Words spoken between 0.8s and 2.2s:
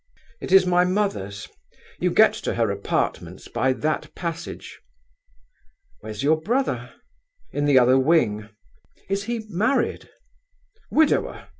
mother's. You